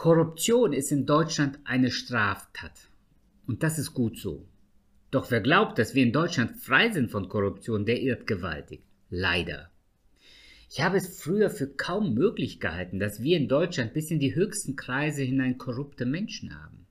Korruption 0.00 0.72
ist 0.72 0.92
in 0.92 1.06
Deutschland 1.06 1.58
eine 1.64 1.90
Straftat. 1.90 2.88
Und 3.48 3.64
das 3.64 3.80
ist 3.80 3.94
gut 3.94 4.16
so. 4.16 4.46
Doch 5.10 5.32
wer 5.32 5.40
glaubt, 5.40 5.76
dass 5.76 5.96
wir 5.96 6.04
in 6.04 6.12
Deutschland 6.12 6.56
frei 6.56 6.92
sind 6.92 7.10
von 7.10 7.28
Korruption, 7.28 7.84
der 7.84 8.00
irrt 8.00 8.28
gewaltig. 8.28 8.84
Leider. 9.10 9.72
Ich 10.70 10.80
habe 10.82 10.98
es 10.98 11.20
früher 11.20 11.50
für 11.50 11.66
kaum 11.66 12.14
möglich 12.14 12.60
gehalten, 12.60 13.00
dass 13.00 13.24
wir 13.24 13.36
in 13.36 13.48
Deutschland 13.48 13.92
bis 13.92 14.12
in 14.12 14.20
die 14.20 14.36
höchsten 14.36 14.76
Kreise 14.76 15.22
hinein 15.22 15.58
korrupte 15.58 16.06
Menschen 16.06 16.54
haben. 16.62 16.86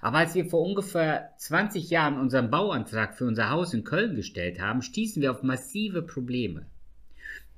Aber 0.00 0.18
als 0.18 0.34
wir 0.34 0.46
vor 0.46 0.66
ungefähr 0.66 1.30
20 1.38 1.90
Jahren 1.90 2.18
unseren 2.18 2.50
Bauantrag 2.50 3.16
für 3.16 3.26
unser 3.26 3.50
Haus 3.50 3.72
in 3.72 3.84
Köln 3.84 4.16
gestellt 4.16 4.58
haben, 4.58 4.82
stießen 4.82 5.22
wir 5.22 5.30
auf 5.30 5.44
massive 5.44 6.02
Probleme. 6.02 6.66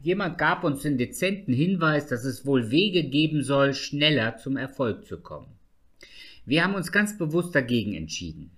Jemand 0.03 0.37
gab 0.37 0.65
uns 0.65 0.83
den 0.83 0.99
dezenten 0.99 1.53
Hinweis, 1.53 2.09
dass 2.09 2.25
es 2.25 2.45
wohl 2.45 2.73
Wege 2.73 3.05
geben 3.05 3.45
soll, 3.45 3.73
schneller 3.73 4.37
zum 4.37 4.57
Erfolg 4.57 5.07
zu 5.07 5.21
kommen. 5.21 5.47
Wir 6.45 6.65
haben 6.65 6.75
uns 6.75 6.91
ganz 6.91 7.17
bewusst 7.17 7.55
dagegen 7.55 7.95
entschieden. 7.95 8.51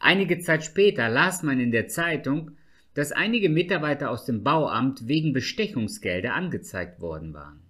Einige 0.00 0.38
Zeit 0.40 0.64
später 0.64 1.10
las 1.10 1.42
man 1.42 1.60
in 1.60 1.70
der 1.70 1.86
Zeitung, 1.88 2.52
dass 2.94 3.12
einige 3.12 3.50
Mitarbeiter 3.50 4.10
aus 4.10 4.24
dem 4.24 4.42
Bauamt 4.42 5.06
wegen 5.06 5.34
Bestechungsgelder 5.34 6.32
angezeigt 6.32 7.02
worden 7.02 7.34
waren. 7.34 7.60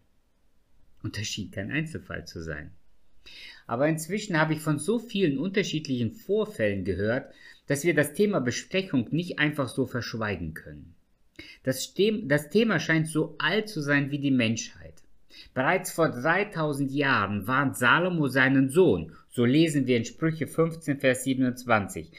Und 1.03 1.19
das 1.19 1.27
schien 1.27 1.51
kein 1.51 1.73
Einzelfall 1.73 2.27
zu 2.29 2.43
sein. 2.43 2.71
Aber 3.67 3.89
inzwischen 3.89 4.39
habe 4.39 4.53
ich 4.53 4.61
von 4.61 4.79
so 4.79 5.01
vielen 5.01 5.37
unterschiedlichen 5.37 6.13
Vorfällen 6.13 6.85
gehört, 6.85 7.33
dass 7.67 7.83
wir 7.83 7.95
das 7.95 8.15
Thema 8.15 8.41
Bestechung 8.41 9.09
nicht 9.11 9.41
einfach 9.41 9.69
so 9.69 9.85
verschweigen 9.85 10.55
können. 10.55 10.95
Das, 11.65 11.95
das 12.25 12.51
Thema 12.51 12.79
scheint 12.79 13.09
so 13.09 13.37
alt 13.39 13.69
zu 13.69 13.81
sein 13.81 14.11
wie 14.11 14.19
die 14.19 14.31
Menschheit. 14.31 14.95
Bereits 15.55 15.93
vor 15.93 16.09
3000 16.09 16.91
Jahren 16.91 17.47
warnt 17.47 17.77
Salomo 17.77 18.29
seinen 18.29 18.69
Sohn, 18.69 19.13
so 19.29 19.45
lesen 19.45 19.87
wir 19.87 19.97
in 19.97 20.05
Sprüche 20.05 20.47
15, 20.47 21.01
Vers 21.01 21.25
27. 21.25 22.11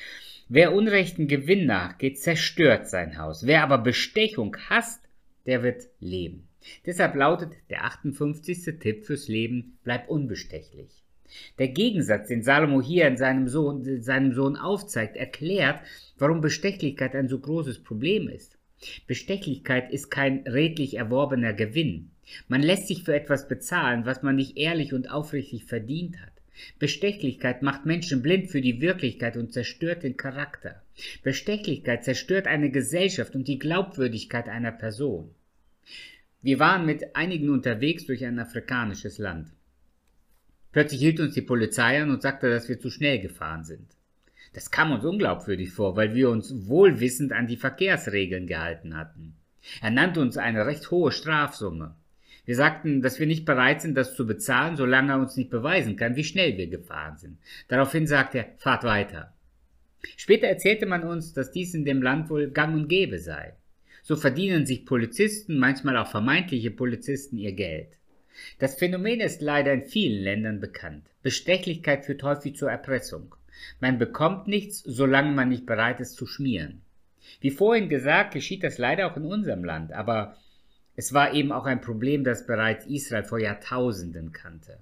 Wer 0.49 0.73
unrechten 0.73 1.27
Gewinn 1.27 1.65
nachgeht, 1.65 2.19
zerstört 2.19 2.87
sein 2.87 3.17
Haus. 3.17 3.45
Wer 3.45 3.63
aber 3.63 3.77
Bestechung 3.77 4.55
hasst, 4.69 5.01
der 5.45 5.63
wird 5.63 5.87
leben. 5.99 6.47
Deshalb 6.85 7.15
lautet 7.15 7.53
der 7.69 7.85
58. 7.85 8.79
Tipp 8.79 9.05
fürs 9.05 9.27
Leben, 9.27 9.77
bleib 9.83 10.09
unbestechlich. 10.09 11.03
Der 11.57 11.69
Gegensatz, 11.69 12.27
den 12.27 12.43
Salomo 12.43 12.81
hier 12.81 13.07
in 13.07 13.17
seinem 13.17 13.47
Sohn, 13.47 14.01
seinem 14.01 14.33
Sohn 14.33 14.55
aufzeigt, 14.55 15.17
erklärt, 15.17 15.79
warum 16.17 16.41
Bestechlichkeit 16.41 17.15
ein 17.15 17.27
so 17.27 17.39
großes 17.39 17.79
Problem 17.83 18.29
ist. 18.29 18.52
Bestechlichkeit 19.07 19.91
ist 19.91 20.09
kein 20.09 20.39
redlich 20.47 20.95
erworbener 20.95 21.53
Gewinn. 21.53 22.11
Man 22.47 22.61
lässt 22.61 22.87
sich 22.87 23.03
für 23.03 23.15
etwas 23.15 23.47
bezahlen, 23.47 24.05
was 24.05 24.23
man 24.23 24.35
nicht 24.35 24.57
ehrlich 24.57 24.93
und 24.93 25.09
aufrichtig 25.09 25.65
verdient 25.65 26.19
hat. 26.21 26.31
Bestechlichkeit 26.79 27.61
macht 27.61 27.85
Menschen 27.85 28.21
blind 28.21 28.49
für 28.49 28.61
die 28.61 28.79
Wirklichkeit 28.81 29.37
und 29.37 29.53
zerstört 29.53 30.03
den 30.03 30.17
Charakter. 30.17 30.81
Bestechlichkeit 31.23 32.03
zerstört 32.03 32.47
eine 32.47 32.69
Gesellschaft 32.69 33.35
und 33.35 33.47
die 33.47 33.59
Glaubwürdigkeit 33.59 34.47
einer 34.47 34.71
Person. 34.71 35.33
Wir 36.41 36.59
waren 36.59 36.85
mit 36.85 37.15
einigen 37.15 37.49
unterwegs 37.49 38.05
durch 38.05 38.25
ein 38.25 38.37
afrikanisches 38.37 39.17
Land. 39.17 39.49
Plötzlich 40.71 41.01
hielt 41.01 41.19
uns 41.19 41.33
die 41.33 41.41
Polizei 41.41 42.01
an 42.01 42.09
und 42.09 42.21
sagte, 42.21 42.49
dass 42.49 42.67
wir 42.67 42.79
zu 42.79 42.89
schnell 42.89 43.19
gefahren 43.19 43.63
sind. 43.63 43.87
Das 44.53 44.69
kam 44.69 44.91
uns 44.91 45.03
unglaubwürdig 45.03 45.71
vor, 45.71 45.95
weil 45.95 46.13
wir 46.13 46.29
uns 46.29 46.67
wohlwissend 46.67 47.33
an 47.33 47.47
die 47.47 47.57
Verkehrsregeln 47.57 48.47
gehalten 48.47 48.95
hatten. 48.95 49.35
Er 49.81 49.91
nannte 49.91 50.21
uns 50.21 50.37
eine 50.37 50.65
recht 50.65 50.91
hohe 50.91 51.11
Strafsumme. 51.11 51.95
Wir 52.45 52.55
sagten, 52.55 53.01
dass 53.01 53.19
wir 53.19 53.25
nicht 53.25 53.45
bereit 53.45 53.81
sind, 53.81 53.95
das 53.95 54.15
zu 54.15 54.27
bezahlen, 54.27 54.75
solange 54.75 55.13
er 55.13 55.19
uns 55.19 55.37
nicht 55.37 55.49
beweisen 55.49 55.95
kann, 55.95 56.15
wie 56.15 56.25
schnell 56.25 56.57
wir 56.57 56.67
gefahren 56.67 57.17
sind. 57.17 57.37
Daraufhin 57.69 58.05
sagte 58.05 58.39
er, 58.39 58.47
fahrt 58.57 58.83
weiter. 58.83 59.33
Später 60.17 60.47
erzählte 60.47 60.85
man 60.85 61.03
uns, 61.03 61.33
dass 61.33 61.51
dies 61.51 61.73
in 61.73 61.85
dem 61.85 62.01
Land 62.01 62.29
wohl 62.29 62.51
gang 62.51 62.75
und 62.75 62.89
gäbe 62.89 63.19
sei. 63.19 63.55
So 64.01 64.17
verdienen 64.17 64.65
sich 64.65 64.85
Polizisten, 64.85 65.57
manchmal 65.57 65.95
auch 65.95 66.11
vermeintliche 66.11 66.71
Polizisten, 66.71 67.37
ihr 67.37 67.53
Geld. 67.53 67.87
Das 68.59 68.75
Phänomen 68.75 69.21
ist 69.21 69.41
leider 69.41 69.71
in 69.71 69.83
vielen 69.83 70.21
Ländern 70.21 70.59
bekannt. 70.59 71.05
Bestechlichkeit 71.21 72.03
führt 72.03 72.23
häufig 72.23 72.57
zur 72.57 72.69
Erpressung. 72.69 73.33
Man 73.79 73.97
bekommt 73.97 74.47
nichts, 74.47 74.79
solange 74.79 75.31
man 75.31 75.49
nicht 75.49 75.65
bereit 75.65 75.99
ist 75.99 76.15
zu 76.15 76.25
schmieren. 76.25 76.81
Wie 77.39 77.51
vorhin 77.51 77.89
gesagt, 77.89 78.33
geschieht 78.33 78.63
das 78.63 78.77
leider 78.77 79.11
auch 79.11 79.17
in 79.17 79.25
unserem 79.25 79.63
Land, 79.63 79.93
aber 79.93 80.37
es 80.95 81.13
war 81.13 81.33
eben 81.33 81.51
auch 81.51 81.65
ein 81.65 81.81
Problem, 81.81 82.23
das 82.23 82.45
bereits 82.45 82.85
Israel 82.85 83.23
vor 83.23 83.39
Jahrtausenden 83.39 84.31
kannte. 84.31 84.77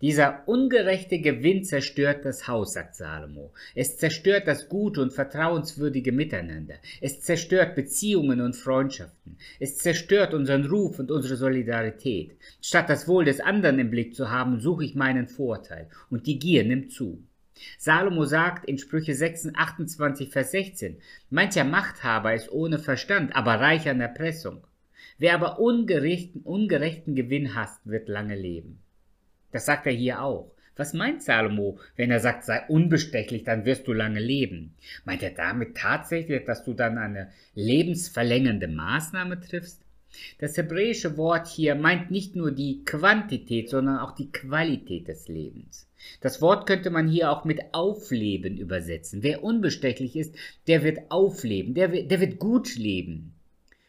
Dieser 0.00 0.46
ungerechte 0.46 1.20
Gewinn 1.20 1.64
zerstört 1.64 2.24
das 2.24 2.48
Haus, 2.48 2.74
sagt 2.74 2.94
Salomo. 2.94 3.52
Es 3.74 3.96
zerstört 3.96 4.46
das 4.46 4.68
gute 4.68 5.00
und 5.00 5.12
vertrauenswürdige 5.12 6.12
Miteinander. 6.12 6.74
Es 7.00 7.20
zerstört 7.20 7.74
Beziehungen 7.74 8.40
und 8.40 8.56
Freundschaften. 8.56 9.36
Es 9.60 9.78
zerstört 9.78 10.34
unseren 10.34 10.66
Ruf 10.66 10.98
und 10.98 11.10
unsere 11.10 11.36
Solidarität. 11.36 12.36
Statt 12.60 12.88
das 12.88 13.08
Wohl 13.08 13.24
des 13.24 13.40
anderen 13.40 13.78
im 13.78 13.90
Blick 13.90 14.14
zu 14.14 14.30
haben, 14.30 14.60
suche 14.60 14.84
ich 14.84 14.94
meinen 14.94 15.28
Vorteil. 15.28 15.88
Und 16.10 16.26
die 16.26 16.38
Gier 16.38 16.64
nimmt 16.64 16.92
zu. 16.92 17.22
Salomo 17.78 18.24
sagt 18.24 18.64
in 18.64 18.78
Sprüche 18.78 19.14
6, 19.14 19.50
28, 19.54 20.30
Vers 20.30 20.50
16, 20.50 20.98
mancher 21.30 21.64
Machthaber 21.64 22.34
ist 22.34 22.50
ohne 22.50 22.78
Verstand, 22.78 23.34
aber 23.36 23.60
reich 23.60 23.88
an 23.88 24.00
Erpressung. 24.00 24.66
Wer 25.18 25.34
aber 25.34 25.60
ungerechten, 25.60 26.42
ungerechten 26.42 27.14
Gewinn 27.14 27.54
hasst, 27.54 27.80
wird 27.84 28.08
lange 28.08 28.34
leben. 28.34 28.80
Das 29.52 29.66
sagt 29.66 29.86
er 29.86 29.92
hier 29.92 30.22
auch. 30.22 30.50
Was 30.76 30.92
meint 30.92 31.22
Salomo, 31.22 31.78
wenn 31.94 32.10
er 32.10 32.18
sagt, 32.18 32.44
sei 32.44 32.64
unbestechlich, 32.66 33.44
dann 33.44 33.64
wirst 33.64 33.86
du 33.86 33.92
lange 33.92 34.18
leben? 34.18 34.74
Meint 35.04 35.22
er 35.22 35.30
damit 35.30 35.76
tatsächlich, 35.76 36.44
dass 36.44 36.64
du 36.64 36.74
dann 36.74 36.98
eine 36.98 37.30
lebensverlängernde 37.54 38.66
Maßnahme 38.66 39.40
triffst? 39.40 39.84
Das 40.38 40.56
hebräische 40.56 41.16
Wort 41.16 41.46
hier 41.46 41.74
meint 41.74 42.10
nicht 42.10 42.36
nur 42.36 42.50
die 42.50 42.84
Quantität, 42.84 43.68
sondern 43.68 43.98
auch 43.98 44.14
die 44.14 44.30
Qualität 44.30 45.08
des 45.08 45.28
Lebens. 45.28 45.86
Das 46.20 46.42
Wort 46.42 46.66
könnte 46.66 46.90
man 46.90 47.08
hier 47.08 47.30
auch 47.30 47.44
mit 47.44 47.60
Aufleben 47.72 48.58
übersetzen. 48.58 49.22
Wer 49.22 49.42
unbestechlich 49.42 50.16
ist, 50.16 50.34
der 50.66 50.82
wird 50.82 51.10
aufleben, 51.10 51.74
der, 51.74 51.88
der 51.88 52.20
wird 52.20 52.38
gut 52.38 52.76
leben. 52.76 53.32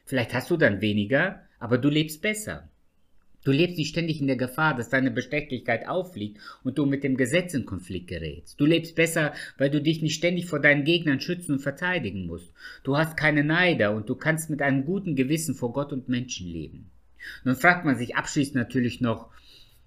Vielleicht 0.05 0.33
hast 0.33 0.49
du 0.51 0.57
dann 0.57 0.81
weniger, 0.81 1.41
aber 1.59 1.77
du 1.77 1.89
lebst 1.89 2.21
besser. 2.21 2.69
Du 3.45 3.51
lebst 3.51 3.77
nicht 3.77 3.89
ständig 3.89 4.19
in 4.19 4.25
der 4.27 4.37
Gefahr, 4.37 4.75
dass 4.75 4.89
deine 4.89 5.11
Bestechlichkeit 5.11 5.87
auffliegt 5.87 6.39
und 6.63 6.79
du 6.79 6.87
mit 6.87 7.03
dem 7.03 7.15
Gesetz 7.15 7.53
in 7.53 7.65
Konflikt 7.65 8.07
gerätst. 8.07 8.59
Du 8.59 8.65
lebst 8.65 8.95
besser, 8.95 9.33
weil 9.59 9.69
du 9.69 9.81
dich 9.81 10.01
nicht 10.01 10.15
ständig 10.15 10.47
vor 10.47 10.59
deinen 10.59 10.83
Gegnern 10.83 11.19
schützen 11.19 11.53
und 11.53 11.59
verteidigen 11.59 12.25
musst. 12.25 12.51
Du 12.83 12.97
hast 12.97 13.15
keine 13.15 13.43
Neider 13.43 13.95
und 13.95 14.09
du 14.09 14.15
kannst 14.15 14.49
mit 14.49 14.63
einem 14.63 14.83
guten 14.83 15.15
Gewissen 15.15 15.53
vor 15.53 15.73
Gott 15.73 15.93
und 15.93 16.09
Menschen 16.09 16.47
leben. 16.47 16.89
Nun 17.43 17.55
fragt 17.55 17.85
man 17.85 17.97
sich 17.97 18.15
abschließend 18.15 18.55
natürlich 18.55 18.99
noch, 18.99 19.29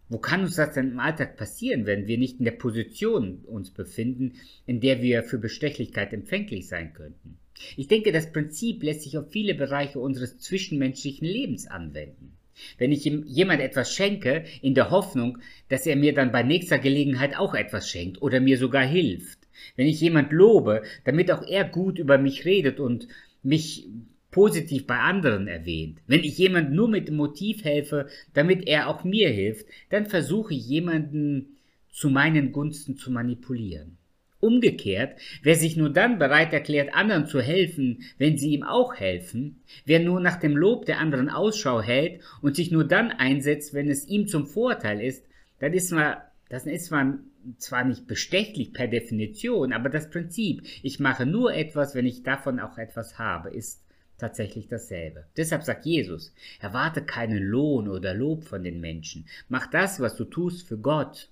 wo 0.09 0.19
kann 0.19 0.43
uns 0.43 0.55
das 0.55 0.75
denn 0.75 0.93
im 0.93 1.01
Alltag 1.01 1.37
passieren, 1.37 1.85
wenn 1.85 2.07
wir 2.07 2.17
nicht 2.17 2.39
in 2.39 2.45
der 2.45 2.53
Position 2.53 3.41
uns 3.45 3.73
befinden, 3.73 4.35
in 4.67 4.81
der 4.81 5.03
wir 5.03 5.25
für 5.25 5.39
Bestechlichkeit 5.39 6.13
empfänglich 6.13 6.69
sein 6.69 6.95
könnten? 6.95 7.39
Ich 7.77 7.89
denke, 7.89 8.13
das 8.13 8.33
Prinzip 8.33 8.85
lässt 8.85 9.03
sich 9.03 9.19
auf 9.19 9.33
viele 9.33 9.57
Bereiche 9.57 9.99
unseres 9.99 10.39
zwischenmenschlichen 10.39 11.27
Lebens 11.27 11.67
anwenden. 11.67 12.38
Wenn 12.79 12.93
ich 12.93 13.05
jemand 13.05 13.61
etwas 13.61 13.95
schenke, 13.95 14.45
in 14.63 14.75
der 14.75 14.91
Hoffnung, 14.91 15.39
dass 15.69 15.87
er 15.87 15.97
mir 15.97 16.15
dann 16.15 16.33
bei 16.33 16.43
nächster 16.43 16.79
Gelegenheit 16.79 17.37
auch 17.37 17.55
etwas 17.55 17.89
schenkt 17.89 18.23
oder 18.23 18.41
mir 18.41 18.59
sogar 18.59 18.85
hilft. 18.85 19.39
Wenn 19.77 19.87
ich 19.87 20.01
jemand 20.01 20.33
lobe, 20.33 20.83
damit 21.05 21.31
auch 21.31 21.47
er 21.47 21.65
gut 21.65 21.99
über 21.99 22.19
mich 22.19 22.45
redet 22.45 22.81
und 22.81 23.09
mich 23.43 23.89
positiv 24.31 24.87
bei 24.87 24.99
anderen 24.99 25.49
erwähnt. 25.49 25.99
Wenn 26.07 26.23
ich 26.23 26.39
jemand 26.39 26.73
nur 26.73 26.89
mit 26.89 27.09
dem 27.09 27.17
Motiv 27.17 27.65
helfe, 27.65 28.09
damit 28.35 28.67
er 28.69 28.89
auch 28.89 29.05
mir 29.05 29.31
hilft, 29.31 29.67
dann 29.91 30.07
versuche 30.07 30.55
ich 30.55 30.67
jemanden 30.67 31.57
zu 31.91 32.11
meinen 32.11 32.53
Gunsten 32.53 32.97
zu 32.97 33.11
manipulieren. 33.11 33.98
Umgekehrt, 34.41 35.19
wer 35.43 35.57
sich 35.57 35.77
nur 35.77 35.91
dann 35.91 36.19
bereit 36.19 36.53
erklärt, 36.53 36.95
anderen 36.95 37.27
zu 37.27 37.41
helfen, 37.41 38.05
wenn 38.19 38.39
sie 38.39 38.51
ihm 38.51 38.63
auch 38.63 38.95
helfen, 38.95 39.61
wer 39.85 39.99
nur 39.99 40.21
nach 40.21 40.37
dem 40.37 40.57
Lob 40.57 40.87
der 40.87 41.01
anderen 41.01 41.29
Ausschau 41.29 41.83
hält 41.83 42.21
und 42.41 42.55
sich 42.55 42.71
nur 42.71 42.85
dann 42.85 43.11
einsetzt, 43.11 43.75
wenn 43.75 43.91
es 43.91 44.07
ihm 44.07 44.29
zum 44.29 44.47
Vorteil 44.47 45.01
ist, 45.01 45.25
dann 45.59 45.73
ist 45.73 45.91
man, 45.91 46.17
das 46.49 46.67
ist 46.67 46.91
man 46.91 47.25
zwar 47.59 47.85
nicht 47.85 48.07
bestechlich 48.07 48.73
per 48.73 48.87
Definition, 48.87 49.73
aber 49.73 49.89
das 49.89 50.11
Prinzip, 50.11 50.63
ich 50.83 51.01
mache 51.01 51.27
nur 51.27 51.55
etwas, 51.55 51.95
wenn 51.95 52.07
ich 52.07 52.23
davon 52.23 52.61
auch 52.61 52.79
etwas 52.79 53.19
habe, 53.19 53.51
ist 53.51 53.83
tatsächlich 54.19 54.69
dasselbe. 54.69 55.25
Deshalb 55.37 55.63
sagt 55.63 55.87
Jesus, 55.87 56.35
erwarte 56.61 57.03
keinen 57.03 57.43
Lohn 57.43 57.89
oder 57.89 58.15
Lob 58.15 58.45
von 58.45 58.63
den 58.63 58.81
Menschen. 58.81 59.27
Mach 59.49 59.69
das, 59.69 60.01
was 60.01 60.17
du 60.17 60.25
tust, 60.25 60.67
für 60.67 60.79
Gott. 60.79 61.29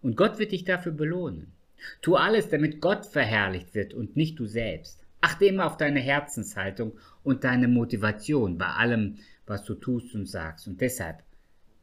Und 0.00 0.16
Gott 0.16 0.38
wird 0.38 0.52
dich 0.52 0.64
dafür 0.64 0.92
belohnen. 0.92 1.52
Tu 2.00 2.16
alles, 2.16 2.48
damit 2.48 2.80
Gott 2.80 3.06
verherrlicht 3.06 3.74
wird 3.74 3.94
und 3.94 4.16
nicht 4.16 4.38
du 4.38 4.46
selbst. 4.46 5.04
Achte 5.20 5.46
immer 5.46 5.66
auf 5.66 5.76
deine 5.76 6.00
Herzenshaltung 6.00 6.98
und 7.22 7.44
deine 7.44 7.68
Motivation 7.68 8.58
bei 8.58 8.66
allem, 8.66 9.18
was 9.46 9.64
du 9.64 9.74
tust 9.74 10.14
und 10.14 10.26
sagst. 10.26 10.66
Und 10.66 10.80
deshalb 10.80 11.22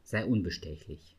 sei 0.02 0.24
unbestechlich. 0.24 1.16